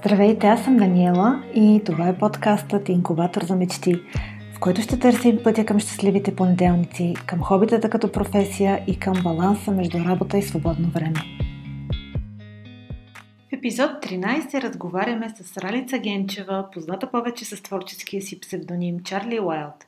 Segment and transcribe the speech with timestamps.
[0.00, 3.94] Здравейте, аз съм Даниела и това е подкастът Инкубатор за мечти,
[4.54, 9.70] в който ще търсим пътя към щастливите понеделници, към хобитата като професия и към баланса
[9.70, 11.20] между работа и свободно време.
[13.48, 19.86] В епизод 13 разговаряме с Ралица Генчева, позната повече с творческия си псевдоним Чарли Уайлд.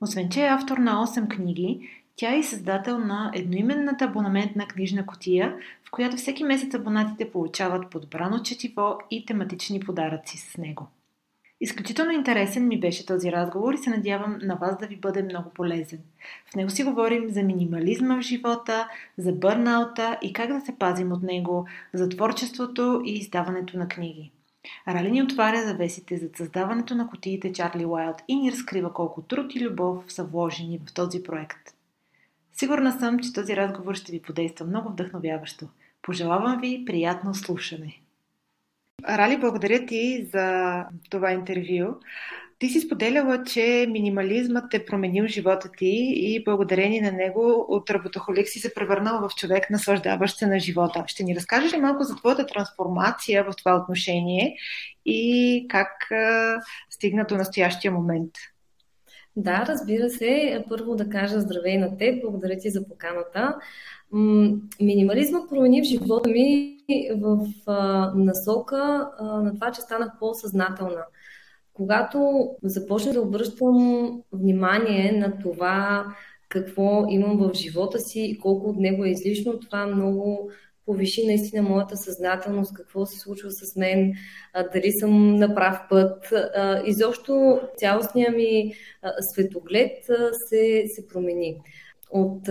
[0.00, 1.88] Освен, че е автор на 8 книги,
[2.20, 8.42] тя е създател на едноименната абонаментна книжна котия, в която всеки месец абонатите получават подбрано
[8.42, 10.88] четиво и тематични подаръци с него.
[11.60, 15.50] Изключително интересен ми беше този разговор и се надявам на вас да ви бъде много
[15.50, 15.98] полезен.
[16.52, 21.12] В него си говорим за минимализма в живота, за бърнаута и как да се пазим
[21.12, 24.30] от него, за творчеството и издаването на книги.
[24.88, 29.54] Рали ни отваря завесите за създаването на котиите Чарли Уайлд и ни разкрива колко труд
[29.54, 31.79] и любов са вложени в този проект.
[32.60, 35.68] Сигурна съм, че този разговор ще ви подейства много вдъхновяващо.
[36.02, 38.00] Пожелавам ви приятно слушане.
[39.08, 41.94] Рали, благодаря ти за това интервю.
[42.58, 48.48] Ти си споделяла, че минимализмът е променил живота ти и благодарение на него от работохолик
[48.48, 51.04] си се превърнал в човек, наслаждаващ се на живота.
[51.06, 54.56] Ще ни разкажеш ли малко за твоята трансформация в това отношение
[55.04, 55.90] и как
[56.90, 58.30] стигна до настоящия момент?
[59.36, 60.64] Да, разбира се.
[60.68, 62.22] Първо да кажа здравей на теб.
[62.22, 63.56] Благодаря ти за поканата.
[64.80, 66.76] Минимализмът промени в живота ми
[67.16, 67.46] в
[68.14, 71.04] насока на това, че станах по-съзнателна.
[71.72, 76.06] Когато започнах да обръщам внимание на това
[76.48, 80.50] какво имам в живота си и колко от него е излишно, това много
[80.86, 84.12] повиши наистина моята съзнателност, какво се случва с мен,
[84.72, 86.32] дали съм на прав път.
[86.86, 88.74] Изобщо цялостния ми
[89.20, 89.92] светоглед
[90.48, 91.56] се, се промени
[92.12, 92.48] от,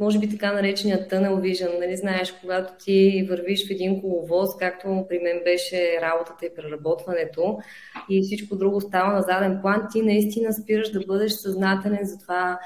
[0.00, 1.78] може би, така наречения tunnel vision.
[1.78, 7.58] Нали, знаеш, когато ти вървиш в един коловоз, както при мен беше работата и преработването
[8.10, 12.58] и всичко друго става на заден план, ти наистина спираш да бъдеш съзнателен за това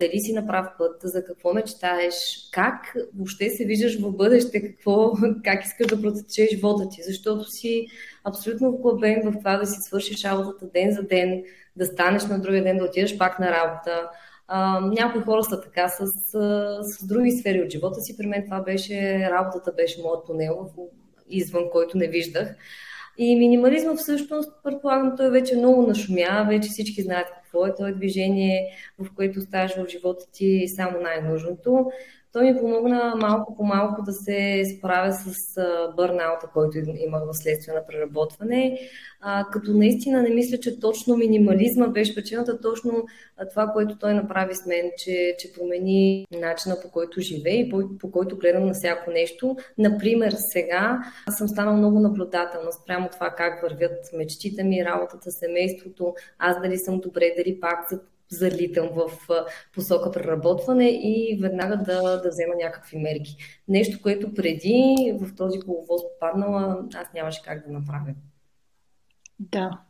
[0.00, 2.14] дали си на прав път, за какво мечтаеш,
[2.52, 5.12] как въобще се виждаш в бъдеще, какво,
[5.44, 7.86] как искаш да протече живота ти, защото си
[8.24, 11.44] абсолютно вглъбен в това да си свършиш работата ден за ден,
[11.76, 14.10] да станеш на другия ден, да отидеш пак на работа.
[14.48, 16.06] А, някои хора са така с,
[16.82, 18.16] с други сфери от живота си.
[18.16, 20.68] При мен това беше, работата беше моят тунел,
[21.28, 22.56] извън който не виждах.
[23.18, 28.68] И минимализма всъщност, предполагам, той вече много нашумя, вече всички знаят какво е това движение,
[28.98, 31.90] в което ставаш в живота ти само най-нужното.
[32.32, 35.34] Той ми помогна малко по малко да се справя с
[35.96, 38.78] бърнаута, който имах в следствие на преработване.
[39.20, 43.04] А, като наистина не мисля, че точно минимализма беше причината, точно
[43.50, 47.98] това, което той направи с мен, че, че промени начина по който живее и по,
[47.98, 49.56] по който гледам на всяко нещо.
[49.78, 56.14] Например, сега аз съм станала много наблюдателна спрямо това как вървят мечтите ми, работата, семейството,
[56.38, 57.88] аз дали съм добре, дали пак
[58.30, 59.10] залитам в
[59.74, 63.36] посока преработване и веднага да, да взема някакви мерки.
[63.68, 68.14] Нещо, което преди в този коловоз попаднала, аз нямаше как да направя.
[69.38, 69.80] Да,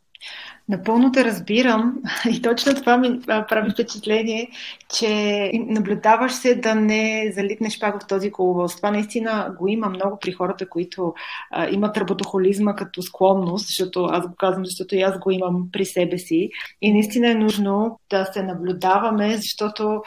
[0.69, 1.95] Напълно те разбирам
[2.31, 4.51] и точно това ми прави впечатление,
[4.99, 8.77] че наблюдаваш се да не залитнеш пак в този коловоз.
[8.77, 11.15] Това наистина го има много при хората, които
[11.51, 15.85] а, имат работохолизма като склонност, защото аз го казвам, защото и аз го имам при
[15.85, 16.51] себе си.
[16.83, 20.03] И наистина е нужно да се наблюдаваме, защото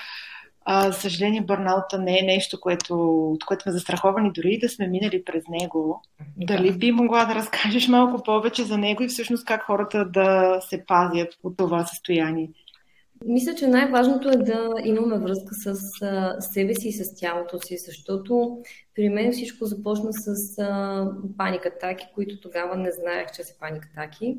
[0.66, 2.96] а, за съжаление, бърнаута не е нещо, което,
[3.32, 6.02] от което сме застраховани, дори и да сме минали през него.
[6.38, 6.46] Да.
[6.46, 10.86] Дали би могла да разкажеш малко повече за него и всъщност как хората да се
[10.86, 12.50] пазят от това състояние?
[13.26, 15.76] Мисля, че най-важното е да имаме връзка с
[16.40, 18.58] себе си и с тялото си, защото
[18.96, 20.36] при мен всичко започна с
[21.38, 24.38] паникатаки, които тогава не знаех, че са паникатаки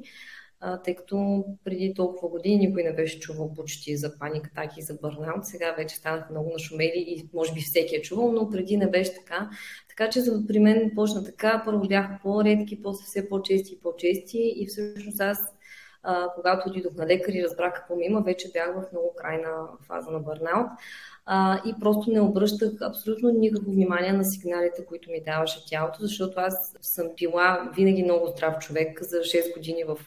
[0.84, 4.94] тъй като преди толкова години никой не беше чувал почти за паника, атаки и за
[4.94, 5.44] бърнаут.
[5.44, 9.14] Сега вече станах много нашумели и може би всеки е чувал, но преди не беше
[9.14, 9.50] така.
[9.88, 11.62] Така че при мен почна така.
[11.64, 15.38] Първо бяха по-редки, после все по-чести и по-чести и всъщност аз
[16.02, 19.48] а, когато отидох на лекар и разбрах какво ми има, вече бях в много крайна
[19.86, 20.66] фаза на бърнаут.
[21.26, 26.40] А, и просто не обръщах абсолютно никакво внимание на сигналите, които ми даваше тялото, защото
[26.40, 29.98] аз съм била винаги много здрав човек за 6 години в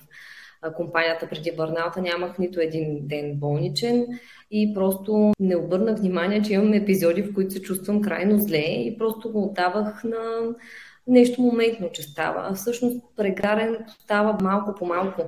[0.73, 2.01] компанията преди бърналта.
[2.01, 4.05] Нямах нито един ден болничен
[4.51, 8.95] и просто не обърнах внимание, че имам епизоди, в които се чувствам крайно зле и
[8.97, 10.41] просто го отдавах на
[11.07, 15.21] нещо моментно, че става, всъщност прегарен става малко по малко.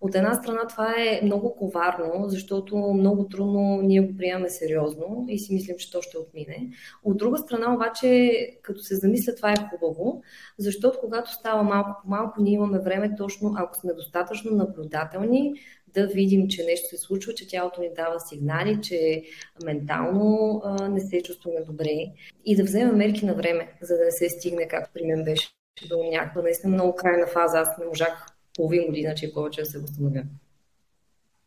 [0.00, 5.38] От една страна това е много коварно, защото много трудно ние го приемаме сериозно и
[5.38, 6.68] си мислим, че то ще отмине.
[7.04, 8.32] От друга страна обаче,
[8.62, 10.22] като се замисля, това е хубаво,
[10.58, 15.54] защото когато става малко по малко, ние имаме време точно, ако сме достатъчно наблюдателни,
[15.94, 19.22] да видим, че нещо се случва, че тялото ни дава сигнали, че
[19.64, 22.12] ментално а, не се чувстваме добре
[22.44, 25.48] и да вземем мерки на време, за да не се стигне, както при мен беше
[25.88, 27.58] до някаква наистина много крайна фаза.
[27.58, 30.22] Аз не можах половин година, че повече да се възстановя.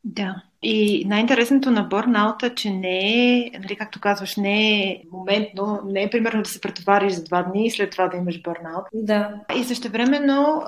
[0.03, 0.43] Да.
[0.67, 2.99] И най-интересното на бърнаута, че не
[3.37, 7.43] е, нали, както казваш, не е моментно, не е примерно да се претовариш за два
[7.43, 8.85] дни и след това да имаш бърнаут.
[8.93, 9.29] Да.
[9.59, 10.61] И също времено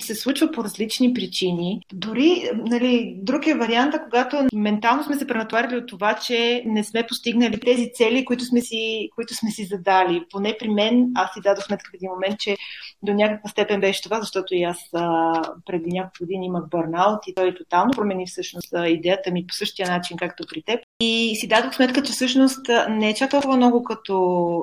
[0.00, 1.80] се случва по различни причини.
[1.92, 7.06] Дори, нали, друг е варианта, когато ментално сме се пренатоварили от това, че не сме
[7.06, 10.24] постигнали тези цели, които сме си, които сме си задали.
[10.30, 12.56] Поне при мен, аз си дадох сметка в един момент, че
[13.02, 15.32] до някаква степен беше това, защото и аз а,
[15.66, 20.16] преди няколко години имах бърнаут и той тотално промени всъщност идеята ми по същия начин,
[20.16, 20.80] както при теб.
[21.00, 24.16] И си дадох сметка, че всъщност не е чак толкова много като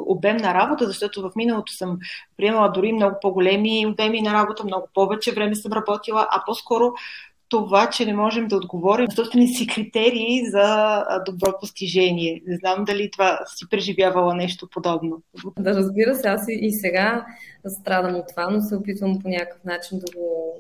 [0.07, 1.97] обем на работа, защото в миналото съм
[2.37, 6.93] приемала дори много по-големи обеми на работа, много повече време съм работила, а по-скоро
[7.49, 12.41] това, че не можем да отговорим на собствените си критерии за добро постижение.
[12.47, 15.21] Не знам дали това си преживявала нещо подобно.
[15.59, 17.25] Да, разбира се, аз и сега
[17.67, 20.53] страдам от това, но се опитвам по някакъв начин да го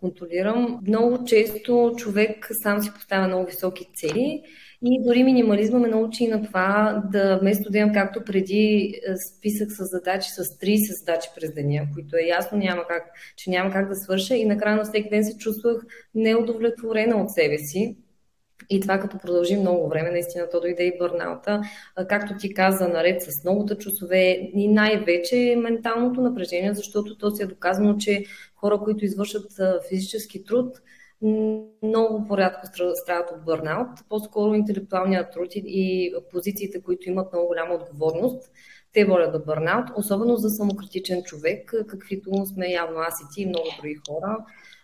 [0.00, 0.80] контролирам.
[0.86, 4.42] Много често човек сам си поставя много високи цели
[4.82, 9.72] и дори минимализма ме научи на това да вместо да имам както преди е, списък
[9.72, 13.02] с задачи с 30 задачи през деня, които е ясно, няма как,
[13.36, 15.82] че няма как да свърша и накрая на всеки ден се чувствах
[16.14, 17.96] неудовлетворена от себе си
[18.70, 21.62] и това като продължи много време, наистина то дойде и бърнаута.
[22.08, 27.46] Както ти каза, наред с многото часове и най-вече менталното напрежение, защото то си е
[27.46, 28.24] доказано, че
[28.56, 29.52] хора, които извършат
[29.88, 30.78] физически труд,
[31.82, 33.88] много порядко страдат от бърнаут.
[34.08, 38.50] По-скоро интелектуалният труд и позициите, които имат много голяма отговорност,
[38.92, 43.46] те водят до бърнаут, особено за самокритичен човек, каквито сме явно аз и ти и
[43.46, 44.38] много други хора.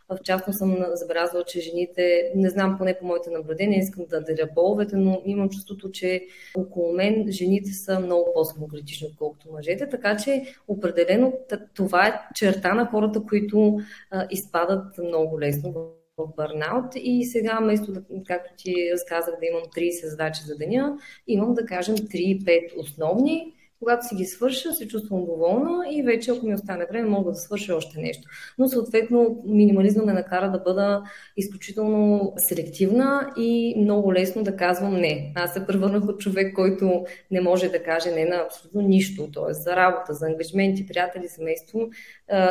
[0.09, 4.49] В частност съм забелязала, че жените, не знам поне по моите наблюдения, искам да деля
[4.55, 10.43] половете, но имам чувството, че около мен жените са много по-самокритични, отколкото мъжете, така че
[10.69, 11.33] определено
[11.75, 13.79] това е черта на хората, които
[14.11, 15.73] а, изпадат много лесно
[16.19, 16.93] в бърнаут.
[16.97, 21.67] И сега, вместо, да, както ти разказах, да имам 30 задачи за деня, имам да
[21.67, 23.53] кажем 3-5 основни,
[23.85, 27.37] когато си ги свърша, се чувствам доволна и вече, ако ми остане време, мога да
[27.37, 28.29] свърша още нещо.
[28.59, 31.03] Но съответно, минимализма ме накара да бъда
[31.37, 35.33] изключително селективна и много лесно да казвам не.
[35.35, 39.53] Аз се превърнах от човек, който не може да каже не на абсолютно нищо, т.е.
[39.53, 41.89] за работа, за ангажименти, приятели, семейство,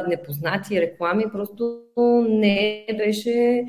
[0.07, 1.81] непознати реклами, просто
[2.29, 3.65] не беше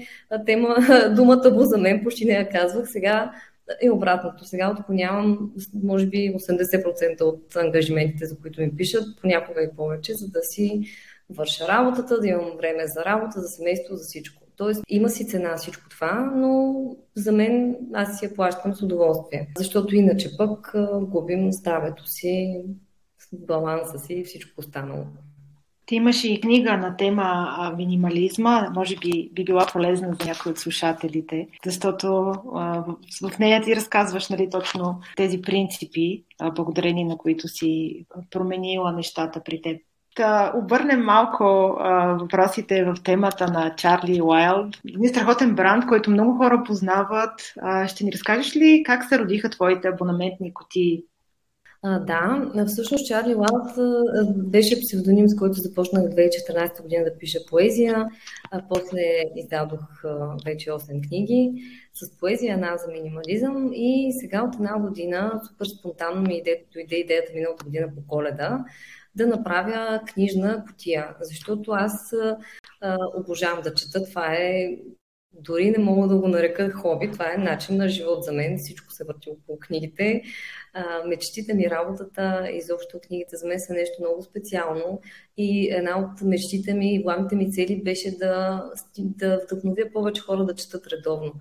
[0.46, 0.76] тема,
[1.16, 2.90] думата му за мен, почти не я казвах.
[2.90, 3.32] Сега
[3.82, 4.44] е обратното.
[4.44, 5.52] Сега отклонявам,
[5.82, 10.82] може би, 80% от ангажиментите, за които ми пишат, понякога и повече, за да си
[11.30, 14.42] върша работата, да имам време за работа, за семейство, за всичко.
[14.56, 16.74] Тоест, има си цена всичко това, но
[17.14, 19.48] за мен аз си я плащам с удоволствие.
[19.58, 22.64] Защото иначе пък губим здравето си,
[23.32, 25.04] баланса си и всичко останало.
[25.86, 30.58] Ти имаш и книга на тема минимализма, може би би била полезна за някои от
[30.58, 32.84] слушателите, защото а,
[33.22, 38.92] в, в нея ти разказваш нали, точно тези принципи, а, благодарение на които си променила
[38.92, 39.80] нещата при теб.
[40.16, 44.80] Да обърнем малко а, въпросите в темата на Чарли Уайлд.
[44.88, 47.52] Един страхотен бранд, който много хора познават.
[47.62, 51.02] А, ще ни разкажеш ли как се родиха твоите абонаментни кутии?
[51.86, 53.72] А, да, всъщност Чарли Уайлд
[54.36, 58.06] беше псевдоним, с който започнах 2014 година да пиша поезия,
[58.50, 59.00] а после
[59.36, 59.80] издадох
[60.44, 61.52] вече 8 книги
[61.94, 66.42] с поезия, една за минимализъм и сега от една година супер спонтанно ми
[66.74, 68.64] дойде идеята миналата година по коледа
[69.14, 72.12] да направя книжна котия, защото аз
[72.80, 74.04] а, обожавам да чета.
[74.04, 74.76] Това е
[75.32, 78.58] дори не мога да го нарека хоби, това е начин на живот за мен.
[78.58, 80.22] Всичко се върти около книгите.
[81.06, 85.00] Мечтите ми, работата, изобщо книгите за мен са нещо много специално.
[85.36, 88.64] И една от мечтите ми и главните ми цели беше да,
[88.98, 91.32] да вдъхновя повече хора да четат редовно.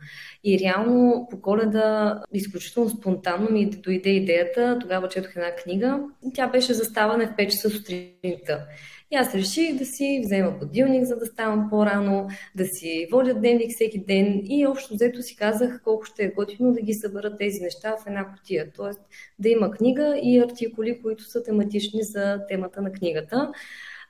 [0.44, 4.78] И реално по коледа, изключително спонтанно ми дойде идеята.
[4.82, 6.00] Тогава четох една книга.
[6.34, 8.66] Тя беше за ставане в 5 часа сутринта.
[9.14, 13.72] И аз реших да си взема будилник, за да ставам по-рано, да си водя дневник
[13.72, 17.62] всеки ден и общо взето си казах колко ще е готино да ги събера тези
[17.62, 18.72] неща в една котия.
[18.76, 19.00] Тоест
[19.40, 23.52] да има книга и артикули, които са тематични за темата на книгата.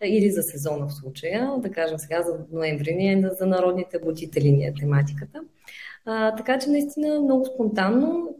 [0.05, 4.51] или за сезона в случая, да кажем сега за ноември ни е за народните будители
[4.51, 5.39] ни е тематиката.
[6.05, 8.35] А, така че наистина много спонтанно.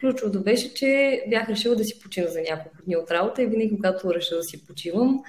[0.00, 3.76] Ключовото беше, че бях решила да си почина за няколко дни от работа и винаги,
[3.76, 5.22] когато реша да си почивам,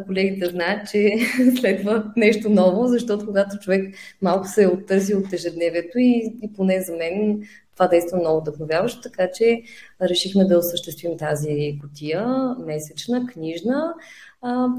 [0.00, 1.10] колегите знаят, че
[1.60, 6.80] следва нещо ново, защото когато човек малко се е оттързи от ежедневието и, и поне
[6.80, 7.42] за мен
[7.74, 9.62] това действа много вдъхновяващо, така че
[10.02, 12.26] решихме да осъществим тази котия,
[12.66, 13.94] месечна, книжна.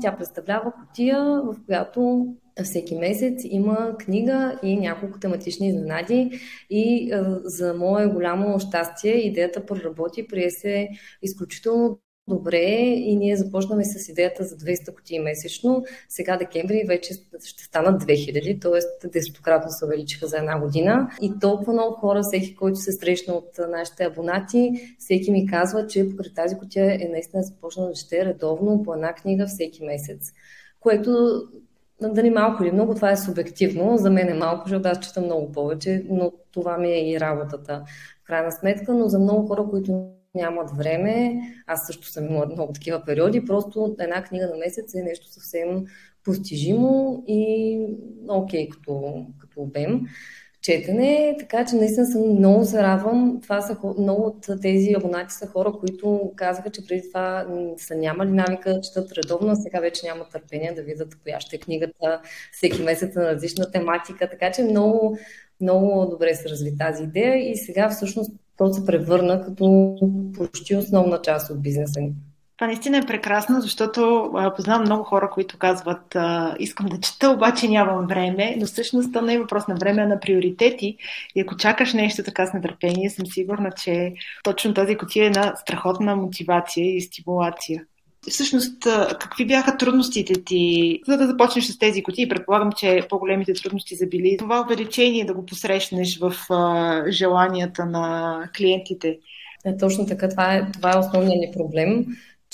[0.01, 2.27] Тя представлява котия, в която
[2.63, 6.39] всеки месец има книга и няколко тематични изненади
[6.70, 10.89] и за мое голямо щастие идеята проработи, прие се
[11.22, 12.65] изключително добре
[12.96, 15.84] и ние започнаме с идеята за 200 кутии месечно.
[16.10, 17.13] Сега декември вече
[17.46, 19.08] ще станат 2000, т.е.
[19.08, 21.10] десетократно се увеличиха за една година.
[21.22, 26.10] И толкова много хора, всеки, който се срещна от нашите абонати, всеки ми казва, че
[26.10, 30.32] покрай тази кутия е наистина започнал да чете редовно по една книга всеки месец.
[30.80, 31.42] Което
[32.01, 33.98] да ни малко или много, това е субективно.
[33.98, 37.84] За мен е малко, защото аз чета много повече, но това ми е и работата
[38.24, 38.94] в крайна сметка.
[38.94, 41.41] Но за много хора, които нямат време.
[41.67, 43.45] Аз също съм имала много такива периоди.
[43.45, 45.85] Просто една книга на месец е нещо съвсем
[46.23, 47.79] постижимо и
[48.29, 50.01] окей okay, като, като обем
[50.63, 53.39] четене, така че наистина съм много се радвам.
[53.41, 57.47] Това са много от тези абонати са хора, които казаха, че преди това
[57.77, 61.59] са нямали навика, четат редовно, а сега вече няма търпение да видят коя ще е
[61.59, 62.21] книгата
[62.51, 64.29] всеки месец на различна тематика.
[64.29, 65.17] Така че много,
[65.61, 69.95] много добре се разви тази идея и сега всъщност то се превърна като
[70.38, 72.13] почти основна част от бизнеса ни.
[72.57, 77.29] Това наистина е прекрасно, защото а, познавам много хора, които казват а, искам да чета,
[77.29, 80.98] обаче нямам време, но всъщност то не е въпрос на време, а на приоритети.
[81.36, 85.55] И ако чакаш нещо така с нетърпение, съм сигурна, че точно тази котия е една
[85.55, 87.83] страхотна мотивация и стимулация.
[88.30, 88.84] Всъщност,
[89.20, 92.30] какви бяха трудностите ти, за да започнеш с тези кутии?
[92.30, 98.50] Предполагам, че по-големите трудности са били това увеличение да го посрещнеш в а, желанията на
[98.58, 99.18] клиентите.
[99.65, 102.06] Е, точно така, това е, това е основният ни проблем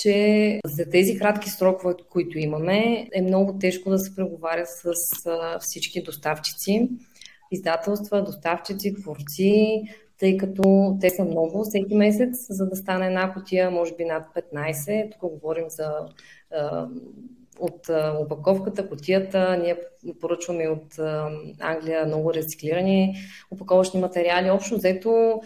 [0.02, 4.94] че за тези кратки срокове, които имаме, е много тежко да се преговаря с
[5.60, 6.90] всички доставчици,
[7.52, 9.84] издателства, доставчици, творци,
[10.20, 14.24] тъй като те са много всеки месец, за да стане една котия, може би над
[14.54, 15.12] 15.
[15.12, 15.92] Тук говорим за
[17.60, 19.58] от опаковката, котията.
[19.64, 19.76] Ние
[20.22, 21.00] поръчваме от
[21.60, 23.16] Англия много рециклирани
[23.52, 24.50] опаковъчни материали.
[24.50, 25.42] Общо взето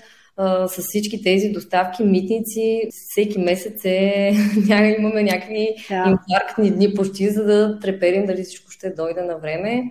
[0.67, 4.31] с всички тези доставки, митници, всеки месец е,
[4.99, 5.95] имаме някакви да.
[5.95, 9.83] инфарктни дни почти, за да треперим дали всичко ще дойде на време.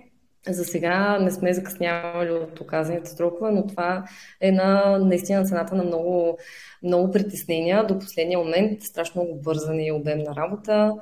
[0.49, 4.05] За сега не сме закъснявали от оказаните срокове, но това
[4.41, 6.37] е на наистина цената на много,
[6.83, 7.87] много притеснения.
[7.87, 10.93] До последния момент страшно много бързане и обемна работа.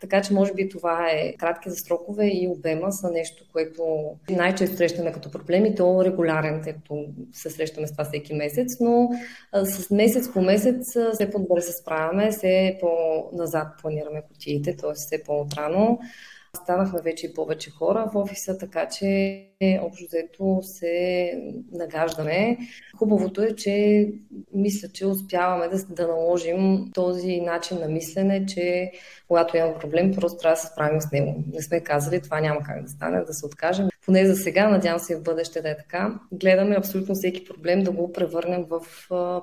[0.00, 3.84] Така че може би това е кратки за срокове и обема са нещо, което
[4.30, 8.80] най-често срещаме като проблем и то регулярен, тъй като се срещаме с това всеки месец,
[8.80, 9.10] но
[9.54, 14.94] с месец по месец все по-добре се справяме, все по-назад планираме кутиите, т.е.
[14.94, 15.98] все по-отрано.
[16.56, 19.46] Станахме вече и повече хора в офиса, така че
[19.82, 21.32] общо взето се
[21.72, 22.58] нагаждаме.
[22.98, 24.06] Хубавото е, че
[24.54, 28.92] мисля, че успяваме да, да наложим този начин на мислене, че
[29.28, 31.44] когато има проблем, просто трябва да се справим с него.
[31.52, 33.88] Не сме казали, това няма как да стане, да се откажем.
[34.06, 36.20] Поне за сега, надявам се в бъдеще да е така.
[36.32, 38.80] Гледаме абсолютно всеки проблем да го превърнем в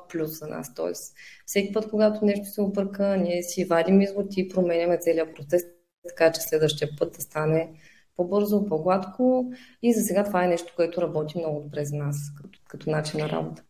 [0.09, 0.73] плюс за нас.
[0.73, 1.13] Тоест,
[1.45, 5.63] всеки път, когато нещо се обърка, ние си вадим извод и променяме целият процес
[6.07, 7.69] така че следващия път да стане
[8.15, 9.51] по-бързо, по-гладко.
[9.81, 13.19] И за сега това е нещо, което работи много добре за нас като, като начин
[13.19, 13.63] на работа.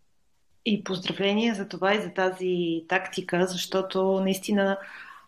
[0.66, 4.78] И поздравления за това и за тази тактика, защото наистина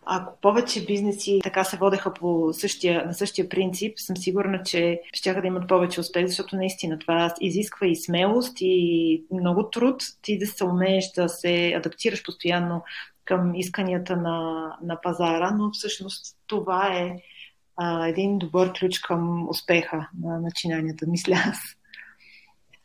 [0.06, 5.34] ако повече бизнеси така се водеха по същия, на същия принцип, съм сигурна, че ще
[5.34, 10.46] да имат повече успех, защото наистина това изисква и смелост, и много труд, ти да
[10.46, 12.82] се умееш да се адаптираш постоянно
[13.30, 17.16] към исканията на, на пазара, но всъщност това е
[17.76, 21.58] а, един добър ключ към успеха на начинанията, мисля аз.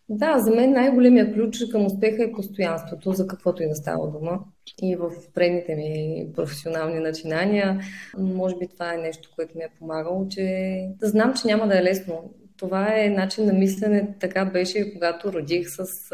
[0.10, 4.40] Да, за мен най-големия ключ към успеха е постоянството, за каквото и да става дума.
[4.82, 7.80] И в предните ми професионални начинания,
[8.18, 11.84] може би това е нещо, което ми е помагало, че знам, че няма да е
[11.84, 12.34] лесно.
[12.58, 16.12] Това е начин на мислене, така беше когато родих с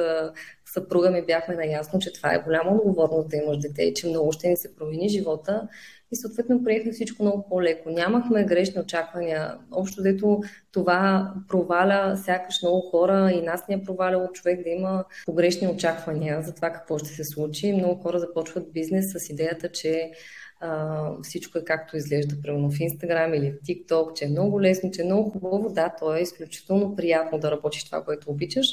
[0.74, 4.32] съпруга ми бяхме наясно, че това е голяма отговорност да имаш дете и че много
[4.32, 5.68] ще ни се промени живота.
[6.12, 7.90] И съответно приехме всичко много по-леко.
[7.90, 9.58] Нямахме грешни очаквания.
[9.72, 15.06] Общо дето това проваля сякаш много хора и нас ни е проваляло човек да има
[15.26, 17.74] погрешни очаквания за това какво ще се случи.
[17.74, 20.12] Много хора започват бизнес с идеята, че
[20.60, 24.92] а, всичко е както изглежда, примерно в Инстаграм или в ТикТок, че е много лесно,
[24.92, 25.70] че е много хубаво.
[25.70, 28.68] Да, то е изключително приятно да работиш това, което обичаш,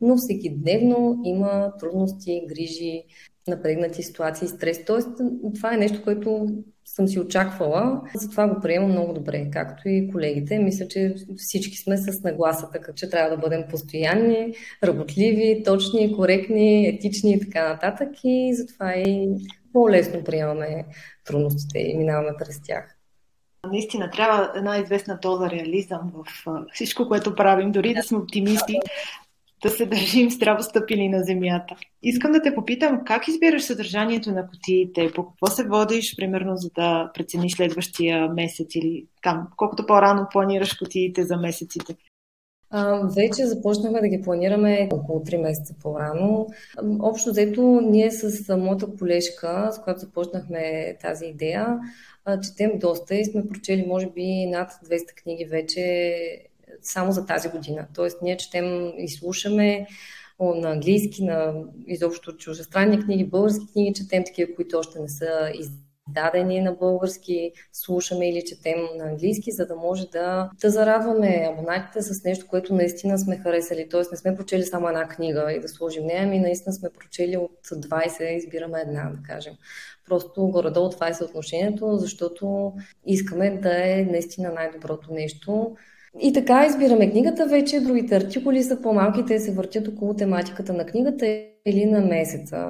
[0.00, 3.04] но всеки дневно има трудности, грижи,
[3.48, 4.84] напрегнати ситуации, стрес.
[4.84, 5.08] Тоест,
[5.54, 6.48] това е нещо, което
[6.84, 10.58] съм си очаквала, затова го приемам много добре, както и колегите.
[10.58, 17.32] Мисля, че всички сме с нагласата, че трябва да бъдем постоянни, работливи, точни, коректни, етични
[17.32, 18.08] и така нататък.
[18.24, 19.28] И затова и
[19.72, 20.84] по-лесно приемаме
[21.24, 22.96] трудностите и минаваме през тях.
[23.70, 26.24] Наистина трябва една известна доза реализъм в
[26.72, 28.78] всичко, което правим, дори да сме оптимисти,
[29.62, 31.76] да се държим здраво стъпили на земята.
[32.02, 35.10] Искам да те попитам, как избираш съдържанието на котиите?
[35.14, 40.74] По какво се водиш, примерно, за да прецениш следващия месец или там, колкото по-рано планираш
[40.74, 41.96] котиите за месеците?
[42.74, 46.46] А, вече започнахме да ги планираме около 3 месеца по-рано.
[47.00, 51.78] Общо взето, ние с моята колежка, с която започнахме тази идея,
[52.42, 55.82] четем доста и сме прочели, може би, над 200 книги вече
[56.82, 57.86] само за тази година.
[57.94, 59.86] Тоест, ние четем и слушаме
[60.40, 61.54] на английски, на
[61.86, 68.30] изобщо чужестранни книги, български книги, четем такива, които още не са издадени на български, слушаме
[68.30, 73.18] или четем на английски, за да може да, да зарадваме абонатите с нещо, което наистина
[73.18, 73.88] сме харесали.
[73.88, 77.36] Тоест не сме прочели само една книга и да сложим нея, ами наистина сме прочели
[77.36, 79.54] от 20, избираме една, да кажем.
[80.08, 82.72] Просто горе-долу това е съотношението, защото
[83.06, 85.76] искаме да е наистина най-доброто нещо
[86.20, 87.80] и така избираме книгата вече.
[87.80, 91.26] Другите артикули са по-малки, те се въртят около тематиката на книгата
[91.66, 92.66] или на месеца.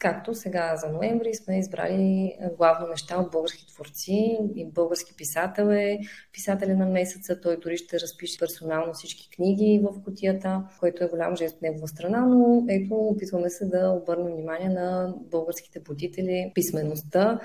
[0.00, 5.98] Както сега за ноември сме избрали главно неща от български творци и български писател е
[6.32, 7.40] писателя на месеца.
[7.40, 11.88] Той дори ще разпише персонално всички книги в котията, което е голям жест от негова
[11.88, 17.40] страна, но ето опитваме се да обърнем внимание на българските будители, писмеността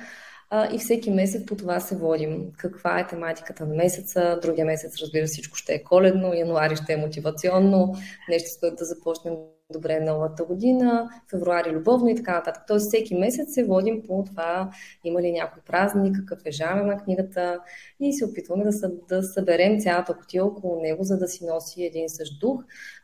[0.74, 2.52] и всеки месец по това се водим.
[2.58, 4.40] Каква е тематиката на месеца?
[4.42, 7.96] Другия месец, разбира се, всичко ще е коледно, януари ще е мотивационно,
[8.30, 9.34] нещо с което да започнем
[9.74, 12.64] добре новата година, февруари любовно и така нататък.
[12.68, 14.72] Тоест всеки месец се водим по това
[15.04, 17.60] има ли някой празник, какъв е жанр на книгата
[18.00, 22.10] и се опитваме да, да съберем цялата котия около него, за да си носи един
[22.10, 22.64] същ дух.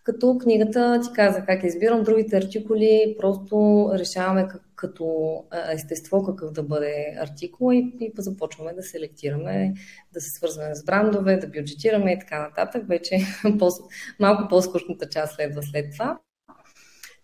[0.09, 5.35] Като книгата ти каза как избирам другите артикули, просто решаваме как, като
[5.71, 9.73] естество какъв да бъде артикул и, и започваме да селектираме,
[10.13, 12.87] да се свързваме с брандове, да бюджетираме и така нататък.
[12.87, 13.17] Вече
[14.19, 16.19] малко по-скучната част следва след това.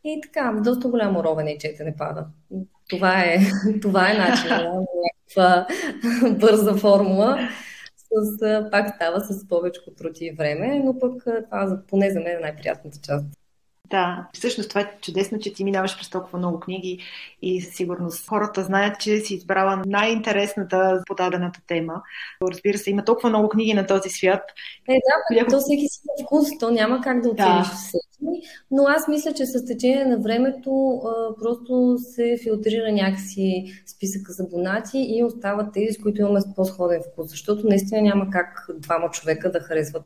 [0.04, 2.26] И така, доста голямо ровене и четене пада.
[2.90, 3.38] Това е,
[3.82, 5.68] това е начинът на някаква
[6.40, 7.50] бърза формула.
[8.12, 12.40] С, пак става с повече труд и време, но пък това поне за мен е
[12.40, 13.26] най-приятната част.
[13.90, 17.00] Да, всъщност това е чудесно, че ти минаваш през толкова много книги
[17.42, 22.02] и със сигурност хората знаят, че си избрала най-интересната подадената тема.
[22.42, 24.42] Разбира се, има толкова много книги на този свят.
[24.90, 25.52] Е, да, Няко...
[25.52, 27.76] то всеки си вкус, то няма как да оцениш да.
[27.76, 28.06] всеки,
[28.72, 34.44] но аз мисля, че с течение на времето а, просто се филтрира някакси списъка за
[34.44, 39.52] абонати и остават тези, с които имаме по-сходен вкус, защото наистина няма как двама човека
[39.52, 40.04] да харесват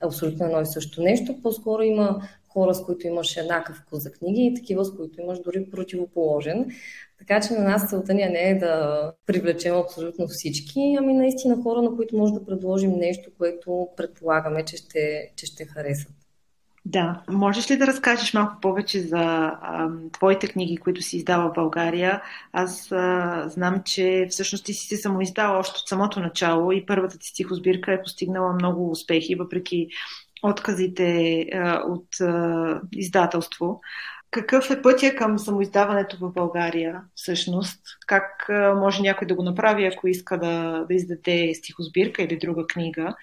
[0.00, 1.42] абсолютно едно и също нещо.
[1.42, 2.20] По-скоро има
[2.58, 6.66] хора, с които имаш еднакъв вкус за книги и такива, с които имаш дори противоположен.
[7.18, 11.82] Така че на нас целта ни не е да привлечем абсолютно всички, ами наистина хора,
[11.82, 16.12] на които може да предложим нещо, което предполагаме, че ще, че ще харесат.
[16.84, 17.22] Да.
[17.30, 22.22] Можеш ли да разкажеш малко повече за а, твоите книги, които си издава в България?
[22.52, 27.18] Аз а, знам, че всъщност ти си се самоиздала още от самото начало и първата
[27.18, 29.88] ти стихосбирка е постигнала много успехи, въпреки
[30.42, 33.80] отказите а, от а, издателство.
[34.30, 37.80] Какъв е пътя към самоиздаването в България всъщност?
[38.06, 42.66] Как а, може някой да го направи, ако иска да, да издаде стихосбирка или друга
[42.66, 43.14] книга?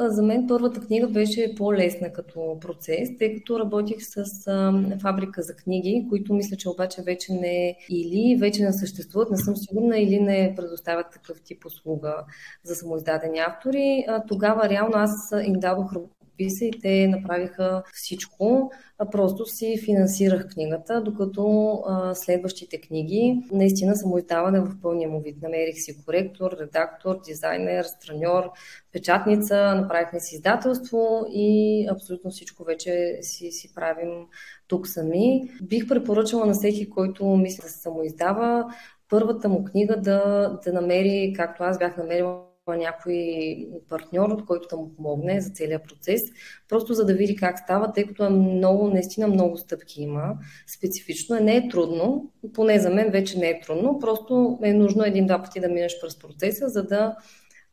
[0.00, 4.72] За мен първата книга беше по-лесна като процес, тъй като работих с а,
[5.02, 9.56] фабрика за книги, които мисля, че обаче вече не или вече не съществуват, не съм
[9.56, 12.24] сигурна, или не предоставят такъв тип услуга
[12.64, 14.04] за самоиздадени автори.
[14.08, 15.92] А, тогава реално аз им дадох
[16.34, 18.72] подписа и те направиха всичко.
[19.12, 25.42] Просто си финансирах книгата, докато а, следващите книги наистина самоиздаване в пълния му вид.
[25.42, 28.50] Намерих си коректор, редактор, дизайнер, страньор,
[28.92, 34.26] печатница, направихме си издателство и абсолютно всичко вече си, си правим
[34.68, 35.50] тук сами.
[35.62, 38.64] Бих препоръчала на всеки, който мисли да се самоиздава,
[39.10, 43.56] първата му книга да, да намери, както аз бях намерила някой
[43.88, 46.22] партньор, от който да му помогне за целият процес,
[46.68, 50.38] просто за да види как става, тъй като е много, наистина много стъпки има.
[50.76, 55.04] Специфично е, не е трудно, поне за мен вече не е трудно, просто е нужно
[55.04, 57.16] един-два пъти да минеш през процеса, за да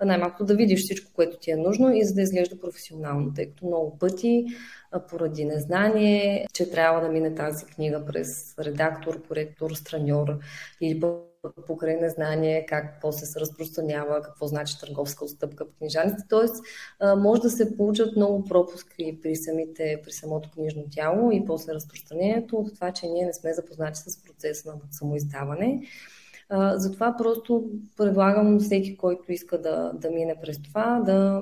[0.05, 3.65] най-малко да видиш всичко, което ти е нужно и за да изглежда професионално, тъй като
[3.65, 4.45] много пъти
[5.09, 10.39] поради незнание, че трябва да мине тази книга през редактор, коректор, страньор
[10.81, 10.99] или
[11.67, 16.23] покрай незнание как после се разпространява, какво значи търговска отстъпка по книжаните.
[16.29, 16.55] Тоест,
[17.17, 22.57] може да се получат много пропуски при, самите, при самото книжно тяло и после разпространението
[22.57, 25.81] от това, че ние не сме запознати с процеса на самоиздаване.
[26.73, 31.41] Затова просто предлагам всеки, който иска да, да мине през това, да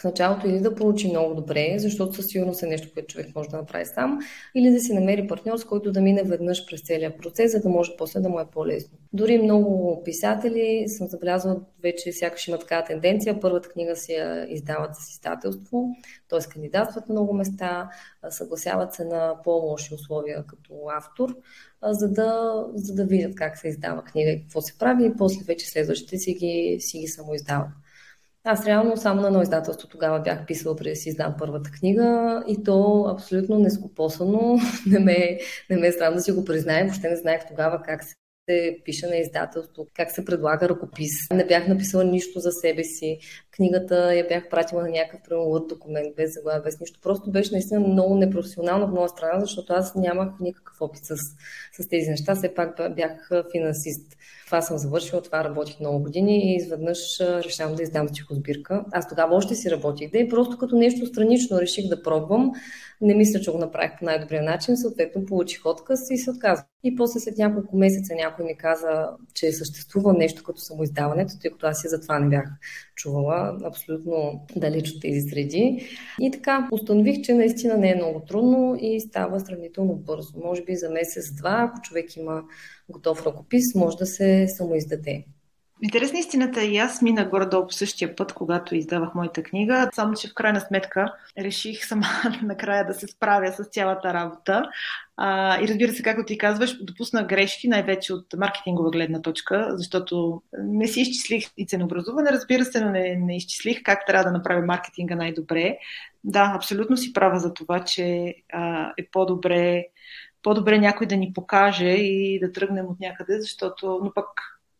[0.00, 3.48] в началото или да получи много добре, защото със сигурност е нещо, което човек може
[3.48, 4.18] да направи сам,
[4.54, 7.68] или да си намери партньор, с който да мине веднъж през целия процес, за да
[7.68, 8.98] може после да му е по-лесно.
[9.12, 13.40] Дори много писатели съм забелязала вече сякаш има такава тенденция.
[13.40, 15.88] Първата книга си я издават с издателство,
[16.28, 16.52] т.е.
[16.52, 17.90] кандидатстват много места,
[18.30, 21.36] съгласяват се на по-лоши условия като автор,
[21.82, 25.44] за да, за да видят как се издава книга и какво се прави и после
[25.44, 27.68] вече следващите си ги, си ги самоиздават.
[28.46, 32.42] Аз реално само на едно издателство тогава бях писала преди да си издам първата книга
[32.48, 34.58] и то абсолютно нескопосано.
[34.86, 35.38] не ме,
[35.70, 36.84] не ме е срам да си го призная.
[36.84, 38.14] Въобще не знаех тогава как се
[38.50, 41.10] се пише на издателство, как се предлага ръкопис.
[41.32, 43.18] Не бях написала нищо за себе си.
[43.50, 47.00] Книгата я бях пратила на някакъв Word документ, без заглавие, без нищо.
[47.02, 51.16] Просто беше наистина много непрофесионално в моя страна, защото аз нямах никакъв опит с,
[51.72, 52.34] с тези неща.
[52.34, 54.16] Все пак бях финансист.
[54.46, 58.84] Това съм завършила, това работих много години и изведнъж решавам да издам стихосбирка.
[58.92, 62.52] Аз тогава още си работих, да и просто като нещо странично реших да пробвам.
[63.00, 66.64] Не мисля, че го направих по най-добрия начин, съответно получих отказ и се отказах.
[66.84, 71.66] И после след няколко месеца някой ми каза, че съществува нещо като самоиздаването, тъй като
[71.66, 72.44] аз и за това не бях
[72.94, 75.88] чувала абсолютно далеч от тези среди.
[76.20, 80.38] И така, установих, че наистина не е много трудно и става сравнително бързо.
[80.44, 82.42] Може би за месец-два, ако човек има
[82.88, 85.24] готов ръкопис, може да се самоиздаде.
[85.82, 90.14] Интересна истината е и аз мина горе-долу по същия път, когато издавах моята книга, само
[90.14, 92.06] че в крайна сметка реших сама
[92.42, 94.62] накрая да се справя с цялата работа.
[95.16, 100.42] А, и разбира се, както ти казваш, допусна грешки, най-вече от маркетингова гледна точка, защото
[100.58, 104.66] не си изчислих и ценообразуване, разбира се, но не, не изчислих как трябва да направя
[104.66, 105.78] маркетинга най-добре.
[106.24, 109.84] Да, абсолютно си права за това, че а, е по-добре
[110.42, 114.26] по-добре някой да ни покаже и да тръгнем от някъде, защото, но пък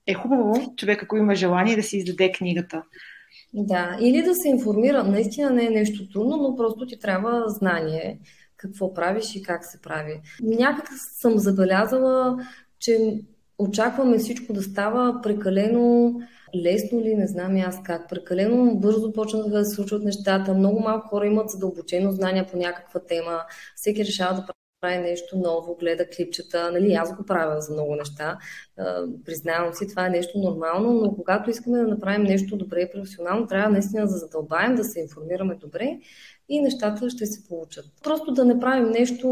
[0.07, 2.83] е хубаво човек, ако има желание, да си издаде книгата.
[3.55, 5.05] Да, или да се информира.
[5.05, 8.19] Наистина не е нещо трудно, но просто ти трябва знание
[8.57, 10.21] какво правиш и как се прави.
[10.43, 10.88] Някак
[11.21, 12.38] съм забелязала,
[12.79, 13.21] че
[13.59, 16.14] очакваме всичко да става прекалено
[16.57, 18.09] лесно ли, не знам и аз как.
[18.09, 20.55] Прекалено бързо почнаха да се случват нещата.
[20.55, 23.40] Много малко хора имат задълбочено знание по някаква тема.
[23.77, 24.47] Всеки решава да
[24.85, 26.73] прави нещо ново, гледа клипчета.
[26.73, 28.38] Нали, аз го правя за много неща.
[29.25, 33.47] Признавам си, това е нещо нормално, но когато искаме да направим нещо добре и професионално,
[33.47, 35.99] трябва наистина да задълбаем, да се информираме добре
[36.49, 37.85] и нещата ще се получат.
[38.03, 39.29] Просто да не правим нещо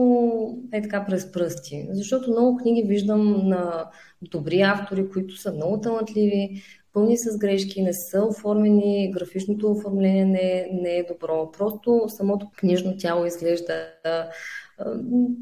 [0.73, 3.91] е така през пръсти, защото много книги виждам на
[4.23, 6.62] добри автори, които са много талантливи,
[6.93, 11.51] пълни с грешки, не са оформени, графичното оформление не, не е добро.
[11.59, 13.87] Просто самото книжно тяло изглежда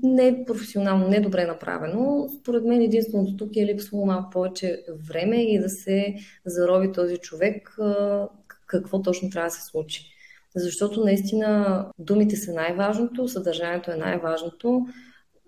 [0.03, 2.29] не е професионално, не е добре направено.
[2.41, 6.15] Според мен единственото тук е липсвало малко повече време и да се
[6.47, 7.77] зарови този човек
[8.67, 10.07] какво точно трябва да се случи.
[10.57, 14.87] Защото наистина думите са най-важното, съдържанието е най-важното,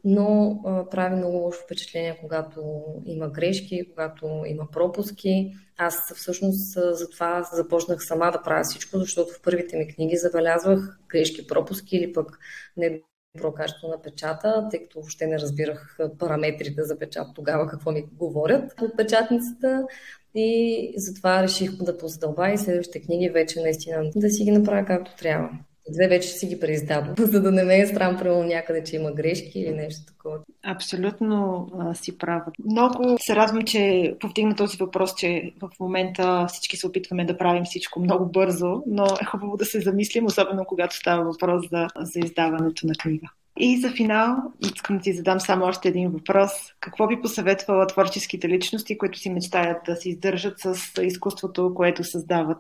[0.05, 2.63] но прави много лошо впечатление, когато
[3.07, 5.53] има грешки, когато има пропуски.
[5.77, 11.47] Аз всъщност затова започнах сама да правя всичко, защото в първите ми книги забелязвах грешки,
[11.47, 12.39] пропуски или пък
[12.77, 13.01] не
[13.37, 18.05] добро качество на печата, тъй като въобще не разбирах параметрите за печат тогава, какво ми
[18.13, 19.87] говорят от печатницата.
[20.35, 25.17] И затова реших да позадълба и следващите книги вече наистина да си ги направя както
[25.17, 25.51] трябва.
[25.91, 29.13] Две вече си ги преиздадох, за да не ме е срам, примерно някъде, че има
[29.13, 30.39] грешки или нещо такова.
[30.63, 32.45] Абсолютно а, си права.
[32.71, 37.65] Много се радвам, че повдигна този въпрос, че в момента всички се опитваме да правим
[37.65, 42.19] всичко много бързо, но е хубаво да се замислим, особено когато става въпрос за, за
[42.19, 43.29] издаването на книга.
[43.59, 46.51] И за финал искам да ти задам само още един въпрос.
[46.81, 52.59] Какво би посъветвала творческите личности, които си мечтаят да се издържат с изкуството, което създават?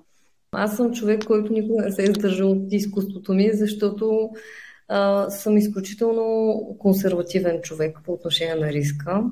[0.54, 4.30] Аз съм човек, който никога не се е издържал от изкуството ми, защото
[4.88, 9.22] а, съм изключително консервативен човек по отношение на риска.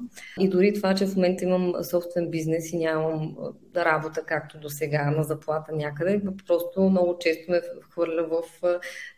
[0.40, 3.36] И дори това, че в момента имам собствен бизнес и нямам
[3.76, 6.22] работа, както до сега, на заплата някъде.
[6.46, 8.42] Просто много често ме хвърля в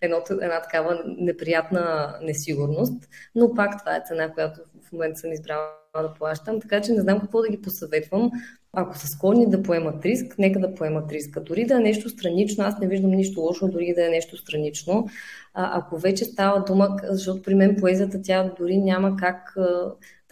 [0.01, 3.09] едно, една такава неприятна несигурност.
[3.35, 5.69] Но пак това е цена, която в момента съм избрала
[6.03, 8.31] да плащам, така че не знам какво да ги посъветвам.
[8.73, 11.41] Ако са склонни да поемат риск, нека да поемат риска.
[11.41, 15.09] Дори да е нещо странично, аз не виждам нищо лошо, дори да е нещо странично.
[15.55, 19.57] А, ако вече става дума, защото при мен поезията тя дори няма как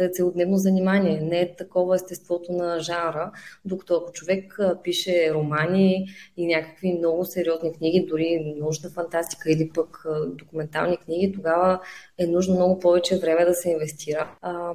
[0.01, 1.21] да е целодневно занимание.
[1.21, 3.33] Не е такова естеството на жанра,
[3.65, 10.05] докато ако човек пише романи и някакви много сериозни книги, дори научна фантастика или пък
[10.27, 11.81] документални книги, тогава
[12.19, 14.37] е нужно много повече време да се инвестира.
[14.43, 14.73] А,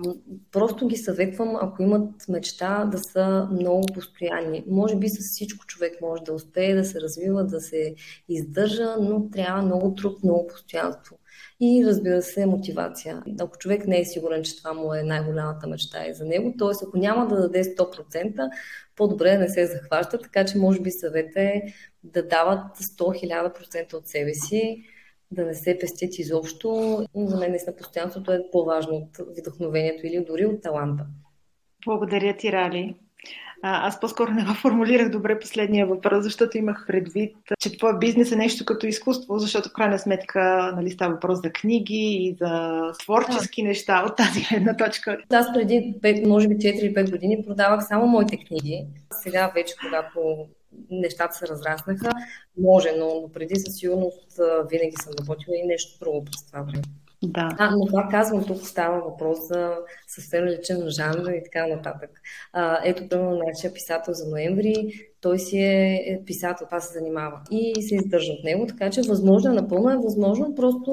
[0.51, 4.63] просто ги съветвам, ако имат мечта, да са много постоянни.
[4.67, 7.95] Може би с всичко човек може да успее да се развива, да се
[8.29, 11.17] издържа, но трябва много труд, много постоянство
[11.59, 13.23] и разбира се мотивация.
[13.39, 16.87] Ако човек не е сигурен, че това му е най-голямата мечта и за него, т.е.
[16.87, 18.49] ако няма да даде 100%,
[18.95, 21.63] по-добре да не се захваща, така че може би съвет е
[22.03, 24.83] да дават 100-1000% от себе си,
[25.31, 26.99] да не се пестят изобщо.
[27.15, 31.05] За мен наистина постоянството е по-важно от вдъхновението или дори от таланта.
[31.85, 32.95] Благодаря ти, Рали.
[33.67, 38.31] А, аз по-скоро не го формулирах добре последния въпрос, защото имах предвид, че това бизнес
[38.31, 42.81] е нещо като изкуство, защото в крайна сметка нали, става въпрос за книги и за
[43.03, 43.67] творчески да.
[43.67, 45.17] неща от тази една точка.
[45.29, 48.85] Аз преди 5, може би 4-5 години продавах само моите книги.
[49.23, 50.47] Сега вече, когато
[50.91, 52.11] нещата се разраснаха,
[52.57, 56.83] може, но преди със сигурност винаги съм работила и нещо друго през това време.
[57.23, 57.49] Да.
[57.59, 62.09] А, но това казвам, тук става въпрос за съвсем личен жанр и така нататък.
[62.53, 64.91] А, ето, примерно, нашия писател за ноември
[65.25, 69.01] той си е, е писател, това се занимава и се издържа от него, така че
[69.01, 70.91] възможно, напълно е възможно, просто